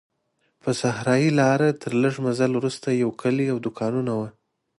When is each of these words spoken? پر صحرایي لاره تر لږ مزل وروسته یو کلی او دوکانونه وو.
پر 0.61 0.71
صحرایي 0.81 1.29
لاره 1.39 1.69
تر 1.81 1.91
لږ 2.03 2.15
مزل 2.25 2.51
وروسته 2.55 2.87
یو 3.01 3.09
کلی 3.21 3.45
او 3.53 3.57
دوکانونه 3.65 4.11
وو. 4.17 4.27